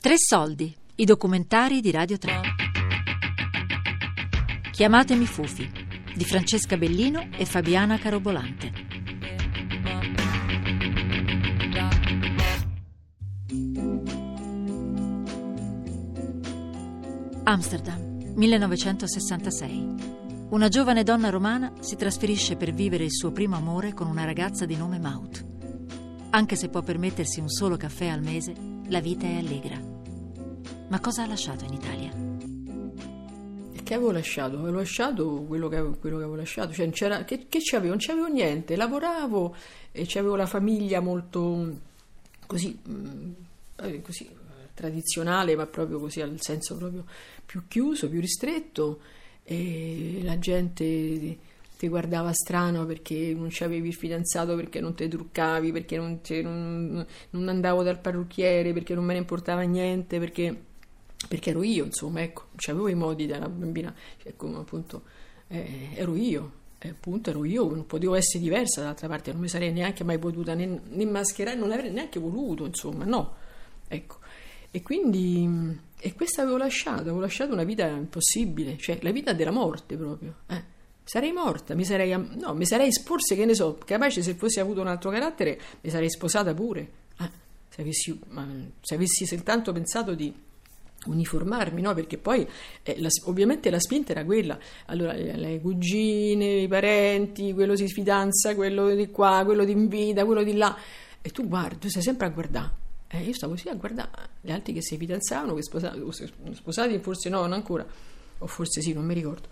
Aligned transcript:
Tre 0.00 0.14
soldi, 0.16 0.74
i 0.94 1.04
documentari 1.04 1.82
di 1.82 1.90
Radio 1.90 2.16
3. 2.16 2.40
Chiamatemi 4.70 5.26
Fufi, 5.26 5.70
di 6.16 6.24
Francesca 6.24 6.78
Bellino 6.78 7.28
e 7.36 7.44
Fabiana 7.44 7.98
Carobolante. 7.98 8.72
Amsterdam, 17.44 18.32
1966. 18.36 19.94
Una 20.48 20.68
giovane 20.68 21.02
donna 21.02 21.28
romana 21.28 21.74
si 21.80 21.96
trasferisce 21.96 22.56
per 22.56 22.72
vivere 22.72 23.04
il 23.04 23.12
suo 23.12 23.32
primo 23.32 23.56
amore 23.56 23.92
con 23.92 24.06
una 24.06 24.24
ragazza 24.24 24.64
di 24.64 24.76
nome 24.76 24.98
Maut. 24.98 25.44
Anche 26.30 26.56
se 26.56 26.70
può 26.70 26.80
permettersi 26.80 27.38
un 27.40 27.50
solo 27.50 27.76
caffè 27.76 28.06
al 28.06 28.22
mese, 28.22 28.54
la 28.86 29.00
vita 29.00 29.26
è 29.26 29.36
allegra. 29.36 29.89
Ma 30.90 30.98
cosa 30.98 31.22
ha 31.22 31.26
lasciato 31.26 31.64
in 31.64 31.72
Italia? 31.72 32.10
Che 33.80 33.94
avevo 33.94 34.10
lasciato? 34.10 34.58
Avevo 34.58 34.78
lasciato 34.78 35.44
quello 35.46 35.68
che 35.68 35.76
avevo, 35.76 35.96
quello 35.96 36.16
che 36.16 36.22
avevo 36.24 36.36
lasciato. 36.36 36.72
Cioè, 36.72 37.24
che, 37.24 37.46
che 37.48 37.60
c'avevo? 37.62 37.90
Non 37.90 37.98
c'avevo 37.98 38.26
niente. 38.26 38.74
Lavoravo 38.74 39.54
e 39.92 40.04
c'avevo 40.04 40.34
la 40.34 40.46
famiglia 40.46 40.98
molto 40.98 41.78
così, 42.44 42.76
mm, 42.88 43.32
eh, 43.82 44.02
così 44.02 44.28
tradizionale, 44.74 45.54
ma 45.54 45.66
proprio 45.66 46.00
così 46.00 46.22
al 46.22 46.40
senso 46.40 46.76
proprio 46.76 47.04
più 47.46 47.62
chiuso, 47.68 48.08
più 48.08 48.20
ristretto. 48.20 48.98
E 49.44 50.18
la 50.24 50.40
gente 50.40 51.38
ti 51.78 51.88
guardava 51.88 52.32
strano 52.32 52.84
perché 52.84 53.32
non 53.32 53.46
c'avevi 53.48 53.86
il 53.86 53.94
fidanzato, 53.94 54.56
perché 54.56 54.80
non 54.80 54.96
ti 54.96 55.06
truccavi, 55.06 55.70
perché 55.70 55.96
non, 55.96 56.18
non, 56.42 57.06
non 57.30 57.48
andavo 57.48 57.84
dal 57.84 58.00
parrucchiere, 58.00 58.72
perché 58.72 58.92
non 58.96 59.04
me 59.04 59.12
ne 59.12 59.20
importava 59.20 59.62
niente, 59.62 60.18
perché 60.18 60.68
perché 61.28 61.50
ero 61.50 61.62
io, 61.62 61.84
insomma, 61.84 62.22
ecco, 62.22 62.46
non 62.50 62.76
avevo 62.76 62.88
i 62.88 62.94
modi 62.94 63.26
della 63.26 63.48
bambina, 63.48 63.94
ecco, 64.22 64.58
appunto, 64.58 65.02
eh, 65.48 65.90
ero 65.94 66.16
io, 66.16 66.52
eh, 66.78 66.88
appunto, 66.88 67.30
ero 67.30 67.44
io, 67.44 67.68
non 67.68 67.86
potevo 67.86 68.14
essere 68.14 68.42
diversa 68.42 68.80
dall'altra 68.80 69.08
parte, 69.08 69.32
non 69.32 69.40
mi 69.40 69.48
sarei 69.48 69.72
neanche 69.72 70.02
mai 70.04 70.18
potuta 70.18 70.54
né, 70.54 70.80
né 70.88 71.04
mascherare, 71.04 71.56
non 71.56 71.68
l'avrei 71.68 71.90
neanche 71.90 72.18
voluto, 72.18 72.64
insomma, 72.64 73.04
no, 73.04 73.34
ecco, 73.88 74.18
e 74.70 74.82
quindi, 74.82 75.78
e 75.98 76.14
questa 76.14 76.42
avevo 76.42 76.56
lasciato, 76.56 77.00
avevo 77.00 77.20
lasciato 77.20 77.52
una 77.52 77.64
vita 77.64 77.86
impossibile, 77.86 78.76
cioè 78.78 78.98
la 79.02 79.10
vita 79.10 79.32
della 79.32 79.50
morte 79.50 79.96
proprio, 79.96 80.34
eh. 80.48 80.78
Sarei 81.02 81.32
morta, 81.32 81.74
mi 81.74 81.84
sarei, 81.84 82.14
no, 82.38 82.54
mi 82.54 82.64
sarei 82.64 82.88
forse, 82.92 83.34
che 83.34 83.44
ne 83.44 83.54
so, 83.54 83.76
capace 83.84 84.22
se 84.22 84.34
fossi 84.34 84.60
avuto 84.60 84.80
un 84.80 84.86
altro 84.86 85.10
carattere, 85.10 85.60
mi 85.80 85.90
sarei 85.90 86.08
sposata 86.08 86.54
pure, 86.54 86.90
eh, 87.18 87.30
se, 87.68 87.80
avessi, 87.80 88.20
ma, 88.28 88.46
se 88.80 88.94
avessi 88.94 89.26
soltanto 89.26 89.72
pensato 89.72 90.14
di 90.14 90.32
uniformarmi, 91.06 91.80
no? 91.80 91.94
Perché 91.94 92.18
poi 92.18 92.46
eh, 92.82 93.00
la, 93.00 93.08
ovviamente 93.24 93.70
la 93.70 93.80
spinta 93.80 94.12
era 94.12 94.24
quella. 94.24 94.58
Allora, 94.86 95.12
le, 95.12 95.36
le, 95.36 95.60
cugine, 95.60 96.60
i 96.60 96.68
parenti, 96.68 97.52
quello 97.52 97.76
si 97.76 97.86
fidanza, 97.88 98.54
quello 98.54 98.94
di 98.94 99.10
qua, 99.10 99.42
quello 99.44 99.64
di 99.64 99.72
invita, 99.72 100.24
quello 100.24 100.42
di 100.42 100.54
là. 100.54 100.76
E 101.22 101.30
tu 101.30 101.46
guardi, 101.46 101.78
tu 101.78 101.88
stai 101.88 102.02
sempre 102.02 102.26
a 102.26 102.30
guardare. 102.30 102.88
Eh, 103.08 103.22
io 103.22 103.32
stavo 103.32 103.54
così 103.54 103.68
a 103.68 103.74
guardare 103.74 104.10
gli 104.40 104.52
altri 104.52 104.72
che 104.72 104.82
si 104.82 104.96
fidanzavano, 104.96 105.54
che 105.54 105.62
sposati, 105.62 106.00
sposati, 106.52 106.98
forse 107.00 107.28
no, 107.28 107.40
non 107.40 107.52
ancora, 107.52 107.84
o 108.38 108.46
forse 108.46 108.80
sì, 108.80 108.92
non 108.92 109.04
mi 109.04 109.14
ricordo. 109.14 109.48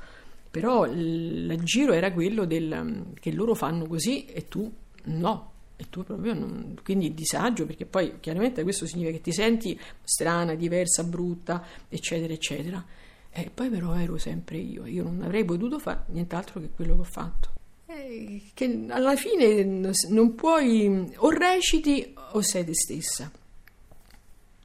Però 0.51 0.87
il, 0.87 1.51
il 1.51 1.63
giro 1.65 1.93
era 1.93 2.13
quello 2.13 2.45
del, 2.45 3.13
che 3.19 3.33
loro 3.33 3.55
fanno 3.55 3.87
così 3.87 4.25
e 4.27 4.47
tu 4.49 4.73
no 5.05 5.57
e 5.81 5.89
tu 5.89 6.03
proprio 6.03 6.35
non, 6.35 6.75
quindi 6.83 7.15
disagio 7.15 7.65
perché 7.65 7.87
poi 7.87 8.19
chiaramente 8.19 8.65
questo 8.65 8.85
significa 8.85 9.17
che 9.17 9.23
ti 9.23 9.33
senti 9.33 9.79
strana, 10.03 10.57
diversa, 10.57 11.05
brutta 11.05 11.65
eccetera 11.89 12.33
eccetera. 12.33 12.85
E 13.31 13.49
poi 13.55 13.71
però 13.71 13.95
ero 13.95 14.19
sempre 14.19 14.57
io 14.57 14.87
io 14.87 15.05
non 15.05 15.23
avrei 15.23 15.45
potuto 15.45 15.79
fare 15.79 16.07
nient'altro 16.09 16.61
che 16.61 16.71
quello 16.71 16.95
che 16.97 17.01
ho 17.01 17.05
fatto. 17.05 17.51
E 17.87 18.43
che 18.55 18.87
alla 18.89 19.15
fine 19.15 19.63
non 20.09 20.35
puoi 20.35 21.13
o 21.19 21.31
reciti 21.31 22.13
o 22.33 22.43
sei 22.43 22.65
te 22.65 22.75
stessa. 22.75 23.31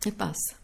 E 0.04 0.12
basta. 0.12 0.56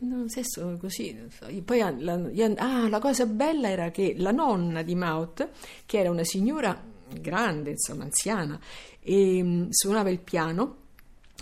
Non 0.00 0.28
sei 0.28 0.44
solo 0.44 0.76
così 0.76 1.16
poi 1.64 1.78
la, 1.78 2.20
ah, 2.56 2.88
la 2.88 2.98
cosa 2.98 3.26
bella 3.26 3.68
era 3.68 3.92
che 3.92 4.14
la 4.16 4.32
nonna 4.32 4.82
di 4.82 4.96
Maut 4.96 5.48
che 5.86 5.98
era 5.98 6.10
una 6.10 6.24
signora 6.24 6.96
grande, 7.20 7.70
insomma 7.70 8.04
anziana, 8.04 8.58
e 9.00 9.42
mm, 9.42 9.68
suonava 9.70 10.10
il 10.10 10.20
piano, 10.20 10.76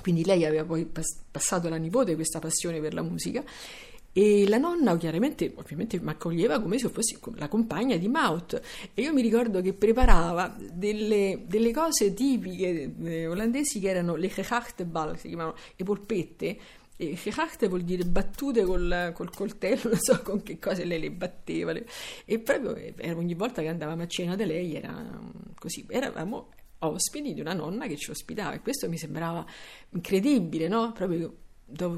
quindi 0.03 0.25
lei 0.25 0.44
aveva 0.44 0.65
poi 0.65 0.88
passato 1.31 1.66
alla 1.66 1.77
nipote 1.77 2.15
questa 2.15 2.38
passione 2.38 2.81
per 2.81 2.94
la 2.94 3.03
musica 3.03 3.43
e 4.19 4.49
la 4.49 4.56
nonna 4.56 4.97
chiaramente 4.97 5.53
ovviamente 5.56 6.00
mi 6.00 6.09
accoglieva 6.09 6.59
come 6.59 6.78
se 6.78 6.88
fossi 6.88 7.19
la 7.34 7.49
compagna 7.49 7.99
di 7.99 8.09
Maut 8.09 8.59
e 8.94 9.03
io 9.03 9.12
mi 9.12 9.21
ricordo 9.21 9.60
che 9.60 9.75
preparava 9.75 10.56
delle, 10.72 11.43
delle 11.47 11.71
cose 11.71 12.15
tipiche 12.15 12.94
eh, 13.03 13.26
olandesi 13.26 13.78
che 13.78 13.91
erano 13.91 14.16
le 14.16 14.28
gehachtebal, 14.28 15.19
si 15.19 15.28
chiamavano 15.28 15.56
le 15.76 15.84
polpette 15.84 16.59
e 16.96 17.14
gehachte 17.14 17.68
vuol 17.68 17.82
dire 17.82 18.04
battute 18.04 18.64
col, 18.64 19.12
col, 19.14 19.30
coltello, 19.30 19.90
non 19.90 19.98
so 19.98 20.22
con 20.22 20.42
che 20.42 20.58
cose 20.58 20.84
lei 20.84 21.00
le 21.00 21.10
batteva. 21.10 21.72
E 22.24 22.38
proprio 22.38 22.76
ogni 23.16 23.34
volta 23.34 23.62
che 23.62 23.68
andavamo 23.68 24.02
a 24.02 24.06
cena 24.06 24.34
da 24.34 24.44
lei 24.44 24.74
era 24.74 24.92
mm, 24.92 25.52
così, 25.58 25.84
eravamo 25.88 26.48
ospiti 26.80 27.34
di 27.34 27.40
una 27.40 27.54
nonna 27.54 27.86
che 27.86 27.96
ci 27.96 28.10
ospitava 28.10 28.54
e 28.54 28.60
questo 28.60 28.88
mi 28.88 28.98
sembrava 28.98 29.44
incredibile, 29.90 30.68
no? 30.68 30.92
Proprio 30.92 31.44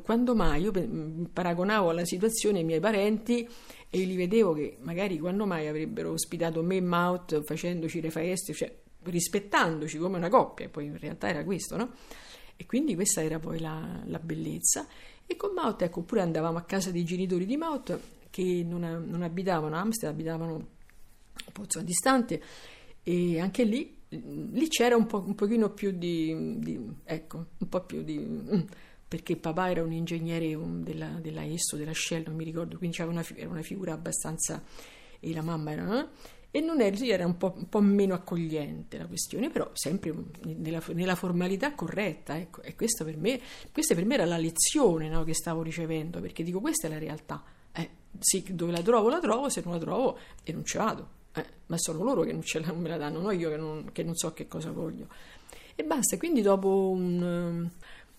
quando 0.02 0.34
mai 0.34 0.62
io 0.62 0.72
mm, 0.74 1.24
paragonavo 1.26 1.92
la 1.92 2.04
situazione 2.04 2.58
ai 2.58 2.64
miei 2.64 2.80
parenti 2.80 3.46
e 3.90 3.98
li 3.98 4.16
vedevo 4.16 4.54
che 4.54 4.78
magari 4.80 5.18
quando 5.18 5.46
mai 5.46 5.66
avrebbero 5.68 6.12
ospitato 6.12 6.62
me 6.62 6.76
e 6.76 6.80
Maut 6.80 7.42
facendoci 7.42 8.00
le 8.00 8.10
feste, 8.10 8.52
cioè 8.52 8.74
rispettandoci 9.04 9.98
come 9.98 10.16
una 10.16 10.28
coppia, 10.28 10.68
poi 10.68 10.86
in 10.86 10.98
realtà 10.98 11.28
era 11.28 11.44
questo, 11.44 11.76
no? 11.76 11.90
E 12.60 12.66
quindi 12.66 12.96
questa 12.96 13.22
era 13.22 13.38
poi 13.38 13.60
la, 13.60 14.02
la 14.06 14.18
bellezza. 14.18 14.86
E 15.24 15.36
con 15.36 15.52
Maut, 15.54 15.80
ecco, 15.82 16.00
oppure 16.00 16.22
andavamo 16.22 16.58
a 16.58 16.62
casa 16.62 16.90
dei 16.90 17.04
genitori 17.04 17.46
di 17.46 17.56
Maut 17.56 17.98
che 18.30 18.64
non, 18.66 19.04
non 19.06 19.22
abitavano 19.22 19.76
a 19.76 19.80
Amsterdam, 19.80 20.18
abitavano 20.18 20.54
un 20.54 21.52
po' 21.52 21.82
distante 21.82 22.42
e 23.02 23.38
anche 23.40 23.64
lì, 23.64 23.96
lì 24.08 24.68
c'era 24.68 24.96
un, 24.96 25.06
po', 25.06 25.22
un 25.24 25.34
pochino 25.34 25.70
più 25.70 25.92
di, 25.92 26.58
di, 26.58 26.80
ecco, 27.04 27.46
un 27.58 27.68
po' 27.68 27.84
più 27.84 28.02
di... 28.02 28.18
Mm, 28.18 28.60
perché 29.08 29.36
papà 29.36 29.70
era 29.70 29.82
un 29.82 29.92
ingegnere 29.92 30.58
della, 30.82 31.18
della 31.20 31.42
ESSO, 31.42 31.76
della 31.76 31.94
Shell, 31.94 32.24
non 32.26 32.34
mi 32.34 32.44
ricordo, 32.44 32.76
quindi 32.76 33.00
una, 33.00 33.24
era 33.34 33.48
una 33.48 33.62
figura 33.62 33.94
abbastanza... 33.94 34.62
e 35.20 35.32
la 35.32 35.42
mamma 35.42 35.70
era... 35.70 36.10
E 36.50 36.60
non 36.60 36.80
era, 36.80 36.96
era 37.04 37.26
un, 37.26 37.36
po', 37.36 37.52
un 37.56 37.68
po', 37.68 37.80
meno 37.80 38.14
accogliente 38.14 38.96
la 38.96 39.06
questione, 39.06 39.50
però 39.50 39.70
sempre 39.74 40.14
nella, 40.44 40.82
nella 40.94 41.14
formalità 41.14 41.74
corretta. 41.74 42.38
Ecco. 42.38 42.62
E 42.62 42.74
questa 42.74 43.04
per, 43.04 43.18
me, 43.18 43.38
questa 43.70 43.94
per 43.94 44.06
me 44.06 44.14
era 44.14 44.24
la 44.24 44.38
lezione 44.38 45.08
no, 45.08 45.24
che 45.24 45.34
stavo 45.34 45.62
ricevendo, 45.62 46.20
perché 46.20 46.42
dico 46.42 46.60
questa 46.60 46.86
è 46.86 46.90
la 46.90 46.98
realtà. 46.98 47.42
Eh, 47.72 47.90
sì, 48.18 48.44
dove 48.50 48.72
la 48.72 48.80
trovo 48.80 49.10
la 49.10 49.20
trovo, 49.20 49.50
se 49.50 49.60
non 49.62 49.74
la 49.74 49.78
trovo 49.78 50.18
e 50.42 50.52
non 50.52 50.64
ci 50.64 50.78
vado. 50.78 51.16
Eh, 51.34 51.44
ma 51.66 51.76
sono 51.78 52.02
loro 52.02 52.22
che 52.22 52.32
non, 52.32 52.42
ce 52.42 52.60
la, 52.60 52.68
non 52.68 52.80
me 52.80 52.88
la 52.88 52.96
danno, 52.96 53.20
non 53.20 53.38
io 53.38 53.50
che 53.50 53.56
non, 53.56 53.90
che 53.92 54.02
non, 54.02 54.14
so 54.14 54.32
che 54.32 54.48
cosa 54.48 54.70
voglio. 54.70 55.06
E 55.74 55.84
basta, 55.84 56.16
quindi 56.16 56.40
dopo 56.40 56.88
un... 56.88 57.68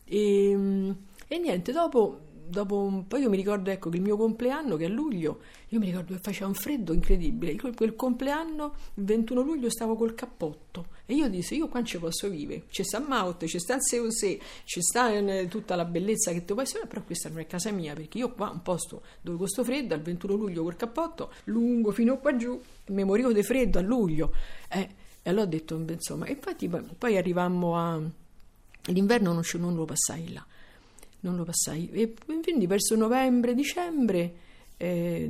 E, 0.06 0.96
e 1.28 1.38
niente, 1.38 1.72
dopo 1.72 2.29
dopo 2.50 2.82
un 2.82 3.08
po' 3.08 3.18
io 3.18 3.30
mi 3.30 3.38
ricordo 3.38 3.70
ecco, 3.70 3.90
che 3.90 3.98
il 3.98 4.02
mio 4.02 4.18
compleanno, 4.18 4.76
che 4.76 4.86
a 4.86 4.90
luglio, 4.90 5.40
io 5.70 5.80
mi 5.80 5.86
ricordo 5.86 6.14
che 6.14 6.20
faceva 6.22 6.48
un 6.48 6.56
freddo 6.56 6.94
incredibile. 6.94 7.56
Quel, 7.56 7.76
quel 7.76 7.96
compleanno, 7.96 8.74
il 8.96 9.04
21 9.04 9.42
luglio, 9.42 9.70
stavo 9.70 9.96
col 9.96 10.16
cappotto 10.16 10.88
e 11.06 11.14
io 11.14 11.30
dissi: 11.30 11.56
Io 11.56 11.68
qua 11.68 11.80
non 11.80 11.88
ci 11.88 11.98
posso 11.98 12.30
vivere. 12.30 12.64
C'è 12.70 12.84
sta 12.84 13.00
Maut, 13.00 13.46
c'è 13.46 13.60
sta 13.60 13.76
il 13.76 14.40
c'è 14.66 14.82
sta 14.82 15.12
eh, 15.14 15.48
tutta 15.48 15.76
la 15.76 15.86
bellezza 15.86 16.32
che 16.32 16.44
tu 16.44 16.54
puoi 16.54 16.66
essere, 16.66 16.88
però 16.88 17.04
questa 17.04 17.30
non 17.30 17.40
è 17.40 17.48
casa 17.48 17.72
mia 17.72 17.94
perché 17.94 18.18
io 18.18 18.32
qua, 18.34 18.50
un 18.50 18.62
posto 18.62 19.04
dove 19.22 19.38
questo 19.38 19.64
freddo, 19.64 19.94
al 19.94 20.02
21 20.02 20.36
luglio 20.36 20.64
col 20.64 20.76
cappotto, 20.76 21.32
lungo 21.46 21.92
fino 21.92 22.18
qua 22.18 22.36
giù, 22.36 22.60
mi 22.88 23.04
morivo 23.04 23.32
di 23.32 23.44
freddo 23.44 23.80
a 23.80 23.82
luglio. 23.82 24.34
Eh, 24.68 24.90
e 25.22 25.30
allora 25.30 25.46
ho 25.46 25.50
detto: 25.50 25.76
Insomma, 25.76 26.28
infatti 26.28 26.68
poi, 26.68 26.84
poi 26.98 27.18
arrivammo 27.18 27.78
a. 27.78 28.02
L'inverno 28.84 29.34
non, 29.34 29.44
non 29.58 29.76
lo 29.76 29.86
passai 29.86 30.32
là 30.32 30.44
non 31.22 31.36
lo 31.36 31.44
passai. 31.44 31.90
E 31.92 32.14
quindi 32.44 32.68
verso 32.68 32.96
novembre, 32.96 33.54
dicembre 33.54 34.48
eh, 34.78 35.30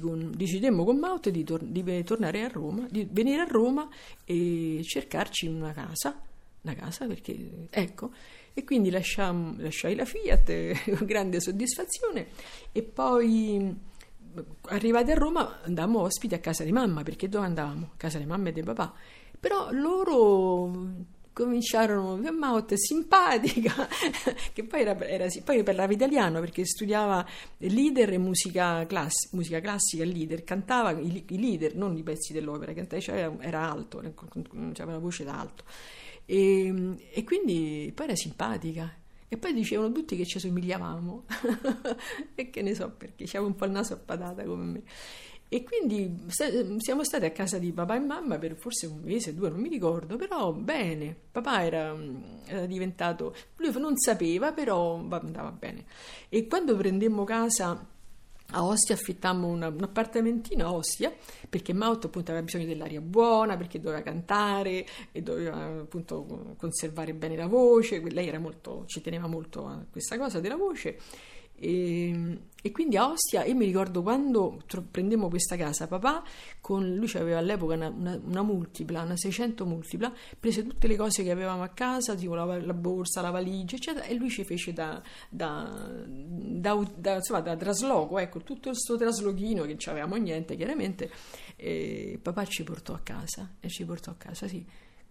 con, 0.00 0.32
decidemmo 0.36 0.84
con 0.84 0.98
Maut 0.98 1.30
di, 1.30 1.42
tor- 1.42 1.64
di, 1.64 2.04
tornare 2.04 2.42
a 2.42 2.48
Roma, 2.48 2.86
di 2.90 3.08
venire 3.10 3.42
a 3.42 3.46
Roma 3.46 3.88
e 4.24 4.80
cercarci 4.84 5.46
una 5.46 5.72
casa, 5.72 6.20
una 6.62 6.74
casa 6.74 7.06
perché, 7.06 7.66
ecco, 7.70 8.10
e 8.52 8.62
quindi 8.64 8.90
lasciam, 8.90 9.60
lasciai 9.60 9.94
la 9.94 10.04
Fiat 10.04 10.92
con 10.96 11.06
grande 11.06 11.40
soddisfazione 11.40 12.26
e 12.72 12.82
poi 12.82 13.74
arrivati 14.66 15.10
a 15.10 15.14
Roma 15.14 15.60
andammo 15.62 16.00
ospiti 16.00 16.34
a 16.34 16.38
casa 16.38 16.62
di 16.62 16.70
mamma 16.70 17.02
perché 17.02 17.28
dove 17.28 17.46
andavamo? 17.46 17.90
A 17.94 17.96
casa 17.96 18.18
di 18.18 18.26
mamma 18.26 18.50
e 18.50 18.52
di 18.52 18.62
papà 18.62 18.94
però 19.40 19.70
loro 19.72 20.70
cominciarono, 21.40 22.20
Maut 22.32 22.74
simpatica, 22.74 23.88
che 24.52 24.64
poi, 24.64 24.80
era, 24.80 24.98
era, 25.06 25.26
poi 25.44 25.62
parlava 25.62 25.92
italiano 25.92 26.40
perché 26.40 26.64
studiava 26.66 27.26
leader 27.58 28.12
e 28.12 28.18
musica, 28.18 28.86
class, 28.86 29.32
musica 29.32 29.60
classica, 29.60 30.04
leader, 30.04 30.44
cantava 30.44 30.92
i, 30.92 31.24
i, 31.28 31.40
leader, 31.40 31.74
non 31.74 31.96
i 31.96 32.02
pezzi 32.02 32.32
dell'opera, 32.32 32.72
cantava, 32.72 33.00
cioè 33.00 33.30
era 33.40 33.70
alto, 33.70 33.98
aveva 33.98 34.84
una 34.84 34.98
voce 34.98 35.24
da 35.24 35.38
alto. 35.38 35.64
E, 36.26 36.94
e 37.12 37.24
quindi 37.24 37.90
poi 37.94 38.06
era 38.06 38.16
simpatica. 38.16 38.94
E 39.32 39.36
poi 39.36 39.52
dicevano 39.52 39.92
tutti 39.92 40.16
che 40.16 40.26
ci 40.26 40.40
somigliavamo, 40.40 41.24
e 42.34 42.50
che 42.50 42.62
ne 42.62 42.74
so 42.74 42.90
perché, 42.90 43.26
c'aveva 43.26 43.46
un 43.46 43.54
po' 43.54 43.64
il 43.64 43.70
naso 43.70 43.92
a 43.94 43.96
patata 43.96 44.42
come 44.42 44.64
me. 44.64 44.82
E 45.52 45.64
quindi 45.64 46.26
siamo 46.28 47.02
stati 47.02 47.24
a 47.24 47.32
casa 47.32 47.58
di 47.58 47.72
papà 47.72 47.96
e 47.96 47.98
mamma 47.98 48.38
per 48.38 48.56
forse 48.56 48.86
un 48.86 49.00
mese, 49.02 49.34
due, 49.34 49.50
non 49.50 49.58
mi 49.58 49.68
ricordo, 49.68 50.14
però 50.14 50.52
bene. 50.52 51.16
Papà 51.32 51.64
era, 51.64 51.96
era 52.46 52.66
diventato, 52.66 53.34
lui 53.56 53.72
non 53.80 53.96
sapeva, 53.96 54.52
però 54.52 54.94
andava 54.94 55.50
bene. 55.50 55.86
E 56.28 56.46
quando 56.46 56.76
prendemmo 56.76 57.24
casa 57.24 57.84
a 58.52 58.64
Ostia 58.64 58.94
affittammo 58.94 59.48
una, 59.48 59.66
un 59.68 59.82
appartamentino 59.82 60.66
a 60.66 60.72
Ostia 60.72 61.12
perché 61.48 61.72
Maut 61.72 62.04
appunto 62.04 62.30
aveva 62.30 62.44
bisogno 62.44 62.66
dell'aria 62.66 63.00
buona 63.00 63.56
perché 63.56 63.80
doveva 63.80 64.02
cantare 64.02 64.86
e 65.12 65.22
doveva 65.22 65.80
appunto 65.80 66.54
conservare 66.56 67.14
bene 67.14 67.36
la 67.36 67.46
voce 67.46 68.00
lei 68.10 68.36
molto, 68.38 68.84
ci 68.86 69.00
teneva 69.00 69.26
molto 69.26 69.66
a 69.66 69.84
questa 69.90 70.18
cosa 70.18 70.40
della 70.40 70.56
voce 70.56 70.98
e, 71.60 72.08
ehm, 72.08 72.38
e, 72.62 72.70
quindi 72.70 72.96
a 72.96 73.10
Ostia, 73.10 73.44
io 73.44 73.54
mi 73.54 73.64
ricordo 73.64 74.02
quando 74.02 74.60
prendemmo 74.90 75.28
questa 75.28 75.56
casa, 75.56 75.86
papà, 75.86 76.22
con 76.60 76.94
lui 76.94 77.10
aveva 77.14 77.38
all'epoca 77.38 77.74
una, 77.74 77.88
una, 77.88 78.20
una, 78.22 78.42
multipla, 78.42 79.02
una 79.02 79.16
600 79.16 79.64
multipla, 79.64 80.12
prese 80.38 80.66
tutte 80.66 80.86
le 80.86 80.96
cose 80.96 81.22
che 81.22 81.30
avevamo 81.30 81.62
a 81.62 81.68
casa, 81.68 82.14
tipo 82.14 82.34
la, 82.34 82.60
la 82.60 82.74
borsa, 82.74 83.20
la 83.20 83.30
valigia, 83.30 83.76
eccetera, 83.76 84.04
e 84.04 84.14
lui 84.14 84.30
ci 84.30 84.44
fece 84.44 84.72
da, 84.72 85.02
da, 85.28 85.90
da, 86.06 86.82
da 86.96 87.14
insomma, 87.14 87.40
da 87.40 87.56
trasloco, 87.56 88.18
ecco, 88.18 88.40
tutto 88.40 88.70
questo 88.70 88.96
traslochino 88.96 89.62
che 89.62 89.68
non 89.68 89.78
avevamo 89.86 90.16
niente, 90.16 90.56
chiaramente, 90.56 91.10
e 91.56 92.18
papà 92.20 92.44
ci 92.44 92.62
portò 92.62 92.94
a 92.94 93.00
casa, 93.00 93.56
e 93.60 93.68
ci 93.68 93.84
portò 93.84 94.10
a 94.10 94.16
casa, 94.16 94.46
sì. 94.48 94.64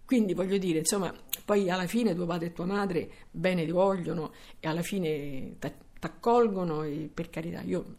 Quindi 0.04 0.34
voglio 0.34 0.58
dire, 0.58 0.80
insomma, 0.80 1.14
poi 1.44 1.70
alla 1.70 1.86
fine 1.86 2.16
tuo 2.16 2.26
padre 2.26 2.48
e 2.48 2.52
tua 2.52 2.64
madre 2.64 3.10
bene 3.30 3.64
ti 3.64 3.70
vogliono 3.70 4.32
e 4.58 4.66
alla 4.66 4.82
fine 4.82 5.54
ti 6.00 6.06
accolgono 6.06 6.82
e 6.82 7.08
per 7.12 7.30
carità, 7.30 7.60
io 7.60 7.98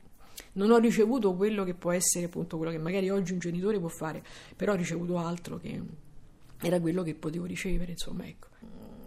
non 0.53 0.71
ho 0.71 0.77
ricevuto 0.77 1.33
quello 1.33 1.63
che 1.63 1.73
può 1.73 1.91
essere 1.91 2.25
appunto 2.25 2.57
quello 2.57 2.71
che 2.71 2.77
magari 2.77 3.09
oggi 3.09 3.31
un 3.31 3.39
genitore 3.39 3.79
può 3.79 3.87
fare, 3.87 4.23
però 4.55 4.73
ho 4.73 4.75
ricevuto 4.75 5.17
altro 5.17 5.57
che 5.57 5.79
era 6.61 6.79
quello 6.79 7.03
che 7.03 7.13
potevo 7.13 7.45
ricevere, 7.45 7.91
insomma, 7.91 8.25
ecco. 8.27 8.47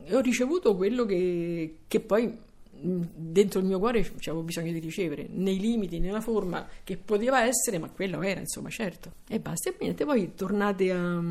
E 0.04 0.14
ho 0.14 0.20
ricevuto 0.20 0.74
quello 0.76 1.04
che, 1.04 1.78
che 1.86 2.00
poi 2.00 2.36
dentro 2.70 3.60
il 3.60 3.66
mio 3.66 3.78
cuore 3.78 4.00
avevo 4.00 4.42
bisogno 4.42 4.72
di 4.72 4.78
ricevere, 4.78 5.26
nei 5.30 5.58
limiti, 5.58 5.98
nella 5.98 6.20
forma 6.20 6.66
che 6.82 6.96
poteva 6.96 7.44
essere, 7.44 7.78
ma 7.78 7.90
quello 7.90 8.22
era, 8.22 8.40
insomma, 8.40 8.68
certo. 8.68 9.12
E 9.28 9.40
basta, 9.40 9.70
e 9.70 9.76
niente, 9.80 10.04
poi 10.04 10.34
tornate 10.34 10.90
a, 10.90 11.22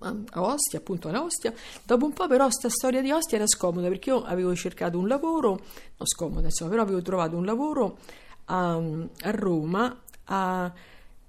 a 0.00 0.42
Ostia, 0.42 0.78
appunto 0.78 1.08
alla 1.08 1.22
Ostia. 1.22 1.52
Dopo 1.84 2.04
un 2.04 2.12
po' 2.12 2.26
però 2.26 2.50
sta 2.50 2.68
storia 2.68 3.00
di 3.02 3.10
Ostia 3.10 3.38
era 3.38 3.46
scomoda 3.46 3.88
perché 3.88 4.10
io 4.10 4.24
avevo 4.24 4.54
cercato 4.54 4.98
un 4.98 5.08
lavoro, 5.08 5.50
non 5.50 6.06
scomoda 6.06 6.46
insomma, 6.46 6.70
però 6.70 6.82
avevo 6.82 7.02
trovato 7.02 7.36
un 7.36 7.44
lavoro 7.44 7.98
a, 8.46 8.74
a 8.74 9.30
Roma 9.30 10.00
a, 10.24 10.72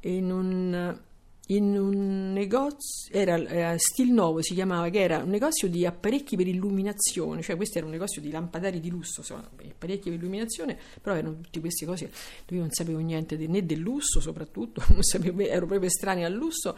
in, 0.01 0.31
un, 0.31 0.97
in, 1.47 1.77
un, 1.77 2.33
negozio, 2.33 3.11
era, 3.11 3.37
era 3.47 3.77
Stil 3.77 4.11
Novo 4.11 4.41
si 4.41 4.53
chiamava, 4.53 4.89
che 4.89 4.99
era 4.99 5.19
un 5.19 5.29
negozio 5.29 5.69
di 5.69 5.85
apparecchi 5.85 6.35
per 6.35 6.47
illuminazione, 6.47 7.41
cioè 7.41 7.55
questo 7.55 7.77
era 7.77 7.85
un 7.85 7.93
negozio 7.93 8.21
di 8.21 8.31
lampadari 8.31 8.79
di 8.79 8.89
lusso, 8.89 9.21
insomma, 9.21 9.49
apparecchi 9.69 10.09
per 10.09 10.19
illuminazione, 10.19 10.77
però 11.01 11.15
erano 11.15 11.39
tutte 11.39 11.59
queste 11.59 11.85
cose, 11.85 12.05
dove 12.45 12.55
io 12.55 12.61
non 12.61 12.71
sapevo 12.71 12.99
niente 12.99 13.37
né 13.37 13.65
del 13.65 13.79
lusso 13.79 14.19
soprattutto, 14.19 14.81
sapevo, 14.99 15.41
ero 15.41 15.65
proprio 15.65 15.87
estranea 15.87 16.27
al 16.27 16.33
lusso 16.33 16.77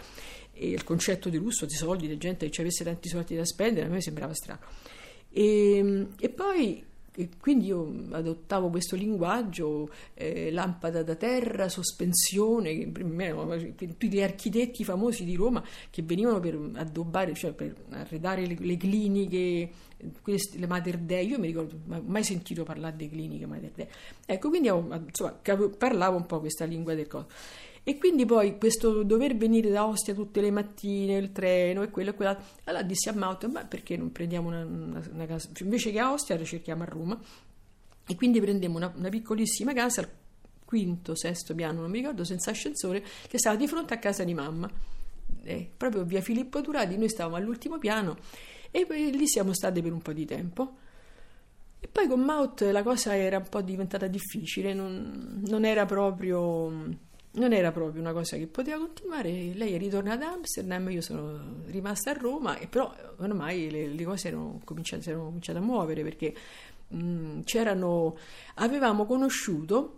e 0.54 0.70
il 0.70 0.84
concetto 0.84 1.30
di 1.30 1.38
lusso, 1.38 1.66
di 1.66 1.76
soldi, 1.76 2.08
di 2.08 2.18
gente 2.18 2.46
che 2.46 2.52
ci 2.52 2.62
avesse 2.62 2.84
tanti 2.84 3.10
soldi 3.10 3.36
da 3.36 3.46
spendere, 3.46 3.88
a 3.88 3.90
me 3.90 4.02
sembrava 4.02 4.34
strano. 4.34 4.60
E, 5.32 6.08
e 6.20 6.30
poi 6.30 6.84
quindi 7.40 7.66
io 7.66 7.92
adottavo 8.12 8.70
questo 8.70 8.96
linguaggio, 8.96 9.90
eh, 10.14 10.52
lampada 10.52 11.04
da 11.04 11.16
terra, 11.16 11.68
sospensione, 11.68 12.92
tutti 12.92 14.08
gli 14.08 14.22
architetti 14.22 14.84
famosi 14.84 15.26
di 15.26 15.36
Roma 15.36 15.64
che 15.90 16.02
venivano 16.04 16.40
per 16.40 16.58
addobbare, 16.76 17.34
cioè 17.34 17.52
per 17.52 17.76
arredare 17.90 18.46
le, 18.46 18.56
le 18.58 18.78
cliniche, 18.78 19.70
queste, 20.22 20.58
le 20.58 20.68
Mater 20.68 20.98
Dei, 20.98 21.28
io 21.28 21.40
mi 21.40 21.48
ricordo, 21.48 21.78
mai 22.06 22.24
sentito 22.24 22.64
parlare 22.64 22.96
di 22.96 23.10
cliniche 23.10 23.46
Mater 23.46 23.72
Dei. 23.72 23.88
Ecco, 24.26 24.50
quindi 24.50 24.70
insomma, 24.70 25.40
parlavo 25.78 26.16
un 26.16 26.26
po' 26.26 26.40
questa 26.40 26.66
lingua 26.66 26.94
del 26.94 27.08
coso. 27.08 27.28
E 27.90 27.98
quindi 27.98 28.24
poi 28.24 28.60
questo 28.60 29.02
dover 29.02 29.36
venire 29.36 29.72
da 29.72 29.88
Ostia 29.88 30.14
tutte 30.14 30.42
le 30.42 30.52
mattine, 30.52 31.18
il 31.18 31.32
treno 31.32 31.82
e 31.82 31.90
quello 31.90 32.12
e 32.12 32.14
quell'altro, 32.14 32.46
allora 32.66 32.84
dissi 32.84 33.10
a 33.10 33.14
Mauto, 33.14 33.50
ma 33.50 33.66
perché 33.66 33.98
non 33.98 34.12
prendiamo 34.12 34.50
una, 34.50 34.64
una, 34.64 35.04
una 35.12 35.26
casa, 35.26 35.50
invece 35.62 35.92
che 35.92 35.98
a 35.98 36.12
Ostia 36.12 36.38
la 36.38 36.44
cerchiamo 36.44 36.84
a 36.84 36.86
Roma. 36.86 37.20
E 38.06 38.16
quindi 38.16 38.40
prendemmo 38.40 38.78
una, 38.78 38.94
una 38.96 39.10
piccolissima 39.10 39.74
casa 39.74 40.02
al 40.02 40.10
quinto, 40.66 41.16
sesto 41.16 41.56
piano, 41.56 41.82
non 41.82 41.90
mi 41.90 41.98
ricordo, 41.98 42.24
senza 42.24 42.52
ascensore, 42.52 43.04
che 43.28 43.40
stava 43.40 43.56
di 43.56 43.68
fronte 43.68 43.96
a 43.96 43.98
casa 43.98 44.24
di 44.24 44.36
mamma, 44.36 44.70
eh, 45.42 45.68
proprio 45.76 46.04
via 46.04 46.22
Filippo 46.22 46.62
Turati, 46.62 46.96
noi 46.96 47.10
stavamo 47.10 47.38
all'ultimo 47.38 47.80
piano 47.80 48.18
e 48.70 48.86
lì 48.88 49.28
siamo 49.28 49.52
stati 49.52 49.82
per 49.82 49.94
un 49.94 50.02
po' 50.04 50.14
di 50.14 50.26
tempo. 50.26 50.76
E 51.80 51.88
poi 51.88 52.08
con 52.08 52.20
Maut 52.20 52.62
la 52.72 52.84
cosa 52.84 53.16
era 53.16 53.38
un 53.38 53.50
po' 53.50 53.62
diventata 53.64 54.06
difficile, 54.06 54.76
non, 54.76 55.42
non 55.48 55.66
era 55.66 55.86
proprio 55.86 57.08
non 57.32 57.54
era 57.54 57.72
proprio 57.72 58.02
una 58.02 58.14
cosa 58.14 58.38
che 58.38 58.48
poteva 58.48 58.80
continuare. 58.80 59.54
Lei 59.54 59.74
è 59.74 59.78
ritornata 59.78 60.28
ad 60.28 60.34
Amsterdam, 60.34 60.90
io 60.90 61.02
sono 61.02 61.62
rimasta 61.68 62.12
a 62.12 62.14
Roma, 62.14 62.58
e 62.58 62.68
però 62.68 62.94
ormai 63.18 63.70
le, 63.70 63.88
le 63.88 64.04
cose 64.04 64.30
erano 64.30 64.62
cominciate, 64.64 65.10
erano 65.10 65.26
cominciate, 65.26 65.60
a 65.60 65.62
muovere 65.62 66.04
perché 66.04 66.34
mh, 66.88 67.42
c'erano, 67.44 68.18
avevamo 68.56 69.06
conosciuto, 69.06 69.98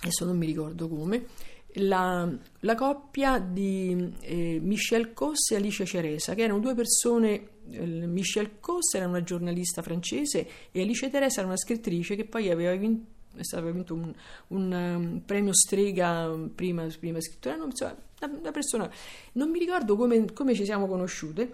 adesso 0.00 0.24
non 0.24 0.36
mi 0.36 0.46
ricordo 0.46 0.88
come, 0.88 1.26
la, 1.74 2.28
la 2.60 2.74
coppia 2.74 3.38
di 3.38 4.12
eh, 4.20 4.58
Michel 4.60 5.12
Cos 5.12 5.50
e 5.52 5.56
Alice 5.56 5.84
Ceresa, 5.84 6.34
che 6.34 6.42
erano 6.42 6.58
due 6.58 6.74
persone. 6.74 7.56
Eh, 7.70 7.86
Michel 7.86 8.58
Cos 8.58 8.94
era 8.94 9.06
una 9.06 9.22
giornalista 9.22 9.82
francese 9.82 10.48
e 10.72 10.80
Alice 10.80 11.08
Teresa 11.10 11.40
era 11.40 11.48
una 11.48 11.58
scrittrice 11.58 12.16
che 12.16 12.24
poi 12.24 12.50
aveva 12.50 12.74
vinto 12.74 13.16
è 13.36 13.42
stato 13.42 13.70
vinto 13.70 13.94
un, 13.94 14.12
un, 14.48 14.72
um, 14.72 15.20
premio 15.24 15.54
strega 15.54 16.28
prima, 16.54 16.86
prima 16.98 17.20
scrittura, 17.20 17.56
no, 17.56 17.66
insomma, 17.66 17.96
una, 18.20 18.50
persona, 18.50 18.90
non 19.32 19.50
mi 19.50 19.58
ricordo 19.58 19.96
come, 19.96 20.32
come 20.32 20.54
ci 20.54 20.64
siamo 20.64 20.86
conosciute. 20.86 21.52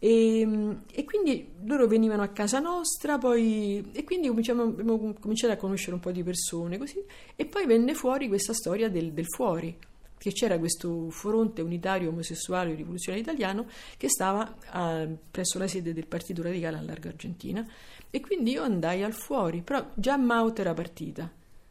E, 0.00 0.76
e, 0.92 1.04
quindi 1.04 1.54
loro 1.64 1.88
venivano 1.88 2.22
a 2.22 2.28
casa 2.28 2.60
nostra, 2.60 3.18
poi, 3.18 3.90
e 3.92 4.04
quindi 4.04 4.28
abbiamo 4.28 5.14
cominciato 5.18 5.52
a 5.52 5.56
conoscere 5.56 5.94
un 5.94 6.00
po' 6.00 6.12
di 6.12 6.22
persone 6.22 6.78
così, 6.78 7.02
e 7.34 7.46
poi 7.46 7.66
venne 7.66 7.94
fuori 7.94 8.28
questa 8.28 8.52
storia 8.52 8.88
del, 8.88 9.12
del 9.12 9.26
fuori, 9.26 9.76
che 10.18 10.32
c'era 10.32 10.58
questo 10.58 11.08
fronte 11.10 11.62
unitario 11.62 12.10
omosessuale 12.10 12.74
rivoluzionario 12.74 13.24
italiano 13.24 13.66
che 13.96 14.08
stava 14.08 14.56
a, 14.66 15.06
presso 15.30 15.58
la 15.58 15.68
sede 15.68 15.94
del 15.94 16.06
Partito 16.06 16.42
Radicale 16.42 16.76
a 16.76 16.82
Largo 16.82 17.08
Argentina 17.08 17.66
e 18.10 18.20
quindi 18.20 18.52
io 18.52 18.62
andai 18.62 19.02
al 19.02 19.12
fuori, 19.12 19.62
però 19.62 19.90
già 19.94 20.16
Maut 20.16 20.58
era 20.58 20.74
partita, 20.74 21.30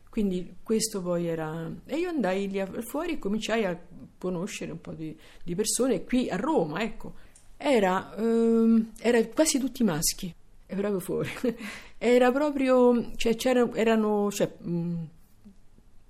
quindi 0.10 0.56
questo 0.64 1.02
poi 1.02 1.28
era... 1.28 1.72
E 1.86 1.98
io 1.98 2.10
andai 2.10 2.50
lì 2.50 2.60
al 2.60 2.84
fuori 2.84 3.14
e 3.14 3.20
cominciai 3.20 3.66
a 3.66 3.80
conoscere 4.18 4.72
un 4.72 4.82
po' 4.82 4.94
di, 4.94 5.16
di 5.44 5.56
persone 5.56 6.04
qui 6.04 6.30
a 6.30 6.36
Roma, 6.36 6.82
ecco. 6.82 7.14
Era, 7.56 8.16
ehm, 8.16 8.94
era 9.00 9.24
quasi 9.28 9.60
tutti 9.60 9.84
maschi, 9.84 10.34
è 10.66 10.76
proprio 10.76 11.00
fuori. 11.00 11.30
era 11.98 12.32
proprio, 12.32 13.12
cioè 13.16 13.36
c'erano, 13.36 13.74
erano, 13.74 14.32
cioè, 14.32 14.52
mm, 14.64 15.04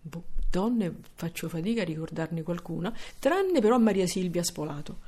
boh, 0.01 0.23
donne, 0.57 0.91
faccio 1.13 1.47
fatica 1.47 1.81
a 1.81 1.85
ricordarne 1.85 2.41
qualcuna, 2.41 2.91
tranne 3.19 3.61
però 3.61 3.77
Maria 3.77 4.07
Silvia 4.07 4.43
Spolato. 4.43 4.99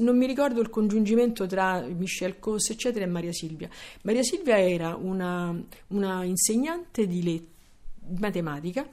Non 0.00 0.18
mi 0.18 0.26
ricordo 0.26 0.60
il 0.60 0.68
congiungimento 0.68 1.46
tra 1.46 1.80
Michel 1.80 2.40
Cos 2.40 2.70
eccetera 2.70 3.04
e 3.04 3.08
Maria 3.08 3.32
Silvia. 3.32 3.68
Maria 4.02 4.24
Silvia 4.24 4.58
era 4.58 4.96
una, 4.96 5.56
una 5.88 6.24
insegnante 6.24 7.06
di, 7.06 7.22
le, 7.22 7.42
matematica 8.18 8.88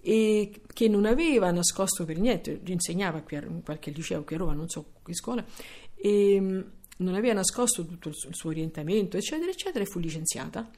e 0.00 0.60
che 0.72 0.88
non 0.88 1.04
aveva 1.04 1.52
nascosto 1.52 2.04
per 2.04 2.18
niente, 2.18 2.60
insegnava 2.64 3.20
qui 3.20 3.36
a, 3.36 3.42
in 3.44 3.62
qualche 3.62 3.92
liceo 3.92 4.24
qui 4.24 4.34
a 4.34 4.38
Roma, 4.38 4.54
non 4.54 4.68
so 4.68 4.86
che 5.04 5.14
scuola, 5.14 5.44
e 5.94 6.64
non 6.96 7.14
aveva 7.14 7.34
nascosto 7.34 7.86
tutto 7.86 8.08
il 8.08 8.14
suo, 8.16 8.30
il 8.30 8.34
suo 8.34 8.50
orientamento, 8.50 9.16
eccetera, 9.16 9.50
eccetera, 9.50 9.84
e 9.84 9.86
fu 9.86 10.00
licenziata 10.00 10.68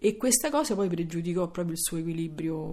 e 0.00 0.16
questa 0.16 0.48
cosa 0.48 0.76
poi 0.76 0.88
pregiudicò 0.88 1.48
proprio 1.48 1.74
il 1.74 1.80
suo 1.80 1.96
equilibrio 1.96 2.66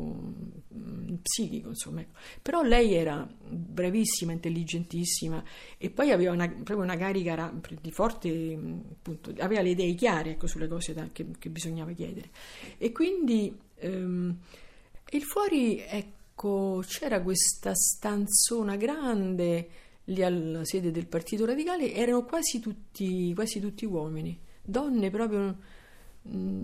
mm, 0.75 1.15
psichico, 1.23 1.69
insomma. 1.69 2.01
Ecco. 2.01 2.19
Però 2.39 2.61
lei 2.61 2.93
era 2.93 3.27
bravissima, 3.47 4.31
intelligentissima 4.31 5.43
e 5.79 5.89
poi 5.89 6.11
aveva 6.11 6.33
una, 6.33 6.47
proprio 6.47 6.81
una 6.81 6.95
carica 6.95 7.51
di 7.81 7.91
forte, 7.91 8.29
mm, 8.29 8.79
appunto, 8.91 9.33
aveva 9.39 9.61
le 9.61 9.71
idee 9.71 9.95
chiare 9.95 10.31
ecco, 10.31 10.45
sulle 10.45 10.67
cose 10.67 10.93
da, 10.93 11.09
che, 11.11 11.25
che, 11.39 11.49
bisognava 11.49 11.93
chiedere. 11.93 12.29
E 12.77 12.91
quindi 12.91 13.57
ehm, 13.77 14.37
il 15.09 15.23
fuori, 15.23 15.79
ecco, 15.79 16.83
c'era 16.85 17.23
questa 17.23 17.73
stanzona 17.73 18.75
grande 18.75 19.69
lì 20.05 20.21
alla 20.21 20.63
sede 20.63 20.91
del 20.91 21.07
Partito 21.07 21.43
Radicale, 21.43 21.91
erano 21.91 22.23
quasi 22.23 22.59
tutti, 22.59 23.33
quasi 23.33 23.59
tutti 23.59 23.83
uomini, 23.85 24.39
donne 24.61 25.09
proprio 25.09 25.57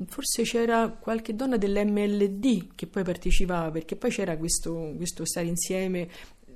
forse 0.08 0.42
c'era 0.44 0.90
qualche 0.90 1.36
donna 1.36 1.56
dell'MLD 1.56 2.74
che 2.74 2.88
poi 2.88 3.04
partecipava 3.04 3.70
perché 3.70 3.96
poi 3.96 4.10
c'era 4.10 4.36
questo, 4.36 4.94
questo 4.96 5.24
stare 5.24 5.46
insieme 5.46 6.10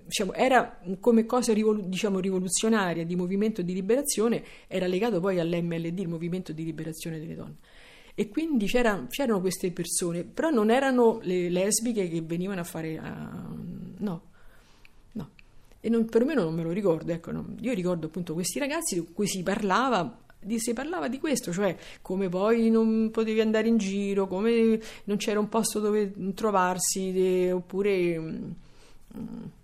diciamo, 0.06 0.34
era 0.34 0.80
come 1.00 1.26
cosa 1.26 1.54
rivolu- 1.54 1.86
diciamo, 1.86 2.20
rivoluzionaria 2.20 3.06
di 3.06 3.16
movimento 3.16 3.62
di 3.62 3.74
liberazione 3.74 4.44
era 4.68 4.88
legato 4.88 5.20
poi 5.20 5.40
all'MLD 5.40 6.00
il 6.00 6.08
movimento 6.08 6.52
di 6.52 6.64
liberazione 6.64 7.20
delle 7.20 7.36
donne 7.36 7.56
e 8.16 8.30
quindi 8.30 8.66
c'era, 8.66 9.06
c'erano 9.08 9.40
queste 9.40 9.72
persone 9.72 10.24
però 10.24 10.50
non 10.50 10.72
erano 10.72 11.20
le 11.22 11.50
lesbiche 11.50 12.10
che 12.10 12.22
venivano 12.22 12.62
a 12.62 12.64
fare 12.64 12.98
uh, 12.98 14.04
no 14.04 14.22
no 15.12 15.30
e 15.80 15.90
non, 15.90 16.06
perlomeno 16.06 16.44
non 16.44 16.56
me 16.56 16.64
lo 16.64 16.72
ricordo 16.72 17.12
ecco, 17.12 17.32
no. 17.32 17.56
io 17.60 17.74
ricordo 17.74 18.08
appunto 18.08 18.34
questi 18.34 18.58
ragazzi 18.58 18.96
di 18.96 19.08
cui 19.14 19.28
si 19.28 19.44
parlava 19.44 20.24
di, 20.46 20.60
si 20.60 20.74
parlava 20.74 21.08
di 21.08 21.20
questo, 21.20 21.52
cioè 21.52 21.76
come 22.02 22.30
poi 22.30 22.70
non 22.70 23.10
potevi 23.12 23.42
andare 23.42 23.68
in 23.68 23.78
giro, 23.78 24.28
come 24.28 24.80
non 25.06 25.18
c'era 25.18 25.40
un 25.40 25.50
posto 25.50 25.80
dove 25.80 26.14
trovarsi, 26.34 27.12
de, 27.12 27.52
oppure... 27.52 28.20
Mm, 28.20 28.52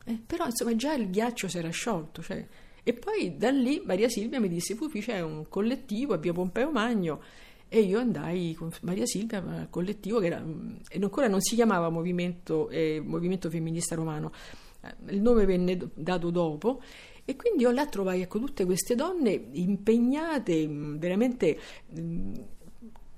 eh, 0.06 0.20
però 0.26 0.46
insomma 0.46 0.76
già 0.76 0.94
il 0.94 1.10
ghiaccio 1.10 1.48
si 1.48 1.58
era 1.58 1.70
sciolto. 1.70 2.22
Cioè, 2.22 2.46
e 2.84 2.94
poi 2.94 3.38
da 3.38 3.52
lì 3.52 3.82
Maria 3.86 4.10
Silvia 4.10 4.40
mi 4.40 4.50
disse, 4.50 4.76
Fufi 4.76 5.02
c'è 5.02 5.22
un 5.22 5.48
collettivo 5.48 6.14
a 6.14 6.18
Via 6.18 6.34
Pompeo 6.34 6.72
Magno 6.72 7.22
e 7.68 7.82
io 7.82 8.00
andai 8.00 8.54
con 8.54 8.72
Maria 8.82 9.06
Silvia 9.06 9.38
al 9.38 9.68
collettivo 9.70 10.20
che 10.20 10.26
era, 10.26 10.40
mm, 10.40 10.76
ancora 11.02 11.28
non 11.28 11.42
si 11.42 11.56
chiamava 11.56 11.90
Movimento, 11.90 12.70
eh, 12.70 13.02
Movimento 13.04 13.50
Femminista 13.50 13.96
Romano, 13.96 14.32
eh, 14.82 15.14
il 15.14 15.22
nome 15.22 15.46
venne 15.46 15.78
dato 15.94 16.32
dopo 16.32 16.82
e 17.32 17.36
quindi 17.36 17.64
io 17.64 17.72
là 17.72 17.86
trovai 17.86 18.22
ecco, 18.22 18.40
tutte 18.40 18.66
queste 18.66 18.96
donne 18.96 19.48
impegnate, 19.54 20.68
mm, 20.68 20.98
veramente 20.98 21.60
mm, 21.98 22.34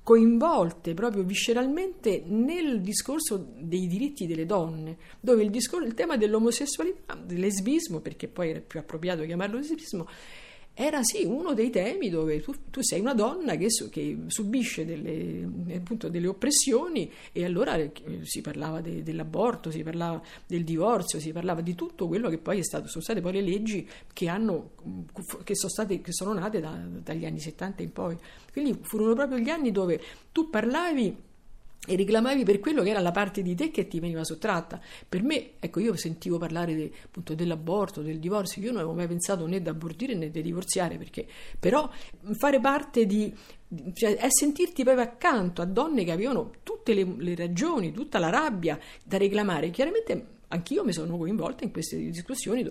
coinvolte 0.03 0.93
proprio 0.93 1.24
visceralmente 1.24 2.24
nel 2.25 2.82
discorso 2.82 3.53
dei 3.58 3.88
diritti 3.88 4.27
delle 4.27 4.46
donne, 4.46 4.98
dove 5.20 5.43
il, 5.43 5.50
discorso, 5.50 5.88
il 5.88 5.93
tema 5.93 6.17
dell'omosessualità, 6.17 7.15
del 7.15 7.39
lesbismo, 7.39 8.01
perché 8.01 8.27
poi 8.27 8.50
era 8.50 8.60
più 8.60 8.79
appropriato 8.79 9.24
chiamarlo 9.24 9.58
lesbismo, 9.58 10.08
era 10.75 11.03
sì 11.03 11.23
uno 11.23 11.53
dei 11.53 11.69
temi 11.69 12.09
dove 12.09 12.41
tu, 12.41 12.53
tu 12.71 12.81
sei 12.81 12.99
una 12.99 13.13
donna 13.13 13.55
che, 13.55 13.67
che 13.91 14.17
subisce 14.27 14.85
delle, 14.85 15.75
appunto, 15.75 16.09
delle, 16.09 16.25
oppressioni 16.27 17.11
e 17.31 17.45
allora 17.45 17.75
eh, 17.75 17.91
si 18.23 18.41
parlava 18.41 18.81
de, 18.81 19.03
dell'aborto, 19.03 19.69
si 19.69 19.83
parlava 19.83 20.19
del 20.47 20.63
divorzio, 20.63 21.19
si 21.19 21.31
parlava 21.31 21.61
di 21.61 21.75
tutto 21.75 22.07
quello 22.07 22.27
che 22.29 22.39
poi 22.39 22.57
è 22.57 22.63
stato, 22.63 22.87
sono 22.87 23.03
state 23.03 23.21
poi 23.21 23.33
le 23.33 23.41
leggi 23.41 23.87
che, 24.11 24.27
hanno, 24.27 24.71
che, 25.43 25.55
sono, 25.55 25.71
state, 25.71 26.01
che 26.01 26.11
sono 26.11 26.33
nate 26.33 26.59
da, 26.59 26.75
dagli 27.03 27.25
anni 27.25 27.39
70 27.39 27.83
in 27.83 27.91
poi. 27.91 28.17
Quindi 28.51 28.79
furono 28.81 29.13
proprio 29.13 29.37
gli 29.37 29.49
anni 29.49 29.71
dove 29.71 30.01
tu 30.31 30.49
parlavi 30.49 31.15
e 31.85 31.95
reclamavi 31.97 32.43
per 32.43 32.59
quello 32.59 32.81
che 32.81 32.89
era 32.89 33.01
la 33.01 33.11
parte 33.11 33.41
di 33.41 33.55
te 33.55 33.69
che 33.69 33.87
ti 33.87 33.99
veniva 33.99 34.23
sottratta. 34.23 34.79
Per 35.07 35.21
me, 35.21 35.51
ecco, 35.59 35.79
io 35.79 35.95
sentivo 35.95 36.37
parlare 36.37 36.75
de, 36.75 36.91
appunto 37.03 37.35
dell'aborto, 37.35 38.01
del 38.01 38.19
divorzio, 38.19 38.61
io 38.61 38.69
non 38.69 38.77
avevo 38.77 38.93
mai 38.93 39.07
pensato 39.07 39.45
né 39.45 39.61
di 39.61 39.67
abortire 39.67 40.15
né 40.15 40.29
di 40.29 40.41
divorziare, 40.41 40.97
perché 40.97 41.25
però 41.59 41.89
fare 42.37 42.59
parte 42.59 43.05
di, 43.05 43.33
cioè, 43.93 44.15
è 44.15 44.27
sentirti 44.29 44.83
proprio 44.83 45.03
accanto 45.03 45.61
a 45.61 45.65
donne 45.65 46.03
che 46.05 46.11
avevano 46.11 46.51
tutte 46.63 46.93
le, 46.93 47.05
le 47.17 47.35
ragioni, 47.35 47.91
tutta 47.91 48.17
la 48.17 48.29
rabbia 48.29 48.79
da 49.03 49.17
reclamare. 49.17 49.69
Chiaramente 49.69 50.27
anch'io 50.47 50.85
mi 50.85 50.93
sono 50.93 51.17
coinvolta 51.17 51.63
in 51.63 51.71
queste 51.71 51.97
discussioni 51.97 52.63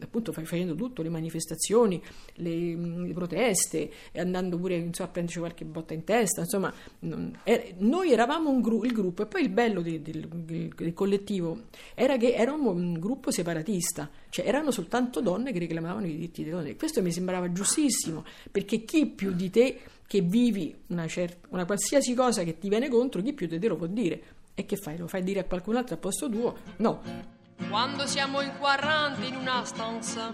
appunto 0.00 0.32
facendo 0.32 0.74
tutto, 0.74 1.02
le 1.02 1.08
manifestazioni, 1.08 2.02
le, 2.34 2.74
le 2.74 3.12
proteste, 3.12 3.90
andando 4.16 4.58
pure 4.58 4.76
insomma, 4.76 5.08
a 5.08 5.12
prenderci 5.12 5.38
qualche 5.38 5.64
botta 5.64 5.94
in 5.94 6.04
testa, 6.04 6.42
insomma, 6.42 6.72
non, 7.00 7.36
er, 7.44 7.74
noi 7.78 8.12
eravamo 8.12 8.50
un 8.50 8.60
gru- 8.60 8.84
il 8.84 8.92
gruppo 8.92 9.22
e 9.22 9.26
poi 9.26 9.42
il 9.42 9.48
bello 9.48 9.80
del, 9.80 10.00
del, 10.00 10.28
del, 10.28 10.92
collettivo 10.92 11.64
era 11.94 12.16
che 12.16 12.34
eravamo 12.34 12.70
un 12.70 12.98
gruppo 12.98 13.30
separatista, 13.30 14.10
cioè 14.28 14.46
erano 14.46 14.70
soltanto 14.70 15.20
donne 15.20 15.52
che 15.52 15.58
reclamavano 15.58 16.06
i 16.06 16.12
diritti 16.12 16.42
delle 16.42 16.56
donne. 16.56 16.76
Questo 16.76 17.02
mi 17.02 17.12
sembrava 17.12 17.50
giustissimo, 17.52 18.24
perché 18.50 18.84
chi 18.84 19.06
più 19.06 19.32
di 19.32 19.50
te 19.50 19.80
che 20.06 20.20
vivi 20.20 20.74
una, 20.88 21.06
certa, 21.08 21.48
una 21.50 21.64
qualsiasi 21.64 22.14
cosa 22.14 22.44
che 22.44 22.58
ti 22.58 22.68
viene 22.68 22.88
contro, 22.88 23.22
chi 23.22 23.32
più 23.32 23.46
di 23.46 23.58
te 23.58 23.66
lo 23.66 23.76
può 23.76 23.86
dire. 23.86 24.22
E 24.54 24.64
che 24.64 24.76
fai? 24.76 24.96
Lo 24.96 25.06
fai 25.06 25.22
dire 25.22 25.40
a 25.40 25.44
qualcun 25.44 25.76
altro 25.76 25.96
a 25.96 25.98
posto 25.98 26.30
tuo? 26.30 26.56
No. 26.76 27.34
Quando 27.68 28.06
siamo 28.06 28.42
in 28.42 28.52
40 28.58 29.24
in 29.24 29.36
una 29.36 29.64
stanza, 29.64 30.32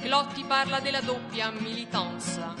Clotti 0.00 0.44
parla 0.44 0.80
della 0.80 1.00
doppia 1.00 1.50
militanza. 1.50 2.54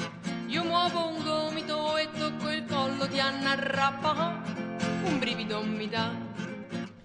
Io 0.46 0.62
muovo 0.64 1.08
un 1.08 1.22
gomito 1.22 1.96
e 1.96 2.08
tocco 2.10 2.50
il 2.50 2.64
collo 2.64 3.06
di 3.06 3.18
Anna 3.18 3.54
Rappa, 3.54 4.42
un 5.04 5.18
brivido 5.18 5.62
mi 5.62 5.88
dà. 5.88 6.10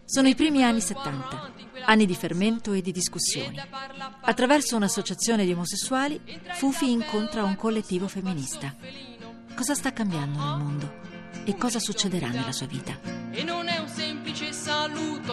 Sono 0.05 0.27
i 0.27 0.35
primi 0.35 0.63
anni 0.63 0.81
70, 0.81 1.51
anni 1.85 2.05
di 2.05 2.15
fermento 2.15 2.73
e 2.73 2.81
di 2.81 2.91
discussioni. 2.91 3.59
Attraverso 4.21 4.75
un'associazione 4.75 5.45
di 5.45 5.53
omosessuali, 5.53 6.21
Fufi 6.53 6.91
incontra 6.91 7.43
un 7.43 7.55
collettivo 7.55 8.07
femminista. 8.07 8.75
Cosa 9.55 9.73
sta 9.73 9.91
cambiando 9.91 10.39
nel 10.39 10.57
mondo? 10.57 10.93
E 11.45 11.55
cosa 11.57 11.79
succederà 11.79 12.27
nella 12.27 12.51
sua 12.51 12.67
vita? 12.67 12.97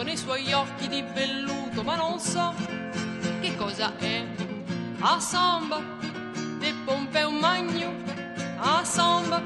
Saluto 0.01 0.03
nei 0.03 0.17
suoi 0.17 0.53
occhi 0.53 0.87
di 0.87 1.03
velluto, 1.13 1.83
ma 1.83 1.95
non 1.95 2.19
so 2.19 2.53
che 3.39 3.55
cosa 3.55 3.95
è. 3.97 4.25
A 4.99 5.19
samba 5.19 5.81
de 6.59 6.73
Pompeo 6.85 7.31
Magno, 7.31 7.93
a 8.57 8.83
samba, 8.83 9.41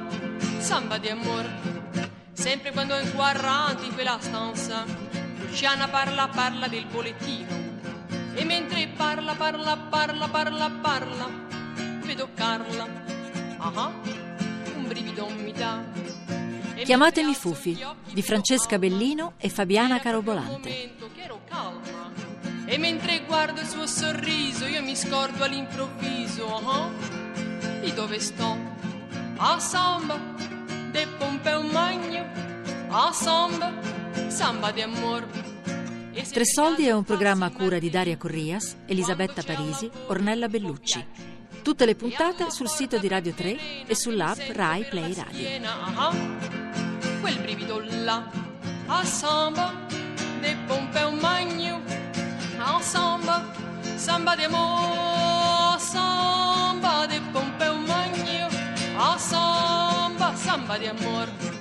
samba 0.60 0.98
di 0.98 1.10
amore. 1.10 1.50
Sempre 2.34 2.72
quando 2.72 2.96
è 2.96 3.02
in 3.02 3.14
40 3.14 3.86
in 3.86 3.94
quella 3.94 4.18
stanza, 4.20 4.86
Luciana 5.40 5.88
parla, 5.88 6.28
parla 6.28 6.68
del 6.68 6.86
bollettino. 6.86 7.64
E 8.34 8.44
mentre 8.44 8.88
parla, 8.96 9.34
parla, 9.34 9.78
parla, 9.78 10.28
parla, 10.28 10.70
parla, 10.82 11.30
vedo 12.04 12.30
Carla. 12.34 12.88
Ah, 13.58 13.92
un 14.76 14.88
brivido 14.88 15.28
mi 15.30 15.52
dà. 15.54 15.95
Chiamatemi 16.84 17.34
Fufi 17.34 17.80
di 18.12 18.22
Francesca 18.22 18.78
Bellino 18.78 19.34
e 19.38 19.50
Fabiana 19.50 20.00
Carobolante. 20.00 20.94
E 22.66 22.78
mentre 22.78 23.24
guardo 23.26 23.62
il 23.62 23.68
suo 23.68 23.88
sorriso 23.88 24.66
io 24.66 24.84
mi 24.84 24.96
scordo 24.96 25.44
all'improvviso 25.44 26.46
uh-huh, 26.46 27.80
di 27.82 27.94
dove 27.94 28.20
sto. 28.20 28.58
A 29.38 29.60
samba 29.60 30.20
de 30.92 31.08
Pompeo 31.18 31.62
Magno, 31.62 32.26
a 32.90 33.12
samba, 33.14 33.74
samba 34.28 34.72
di 34.72 34.82
amor. 34.82 35.26
Tre 36.12 36.46
soldi 36.46 36.88
è 36.88 36.92
un 36.92 37.04
programma 37.04 37.46
a 37.46 37.52
cura 37.52 37.80
di 37.80 37.90
Daria 37.90 38.18
Corrias, 38.18 38.76
Elisabetta 38.86 39.44
Parisi, 39.44 39.90
Ornella 40.08 40.50
Bellucci. 40.50 41.06
Tutte 41.62 41.86
le 41.86 41.96
puntate 41.96 42.52
sul 42.52 42.70
sito 42.70 42.98
di 42.98 43.08
Radio 43.08 43.34
3 43.34 43.86
e 43.88 43.96
sull'app 43.96 44.40
Rai 44.52 44.86
Play 44.86 45.14
Radio 45.14 46.65
quel 47.26 47.40
brivido 47.40 47.80
là. 47.80 48.24
Samba 49.04 49.74
de 50.42 50.56
Pompeo 50.68 51.12
Magno, 51.12 51.82
a 52.60 52.80
samba, 52.82 54.36
di 54.36 54.44
amore, 54.44 55.80
samba 55.80 57.08
de 57.08 57.20
Pompeo 57.34 57.76
Magno, 57.78 58.48
a 58.98 59.18
samba, 59.18 60.78
di 60.78 60.88
amore. 60.88 61.55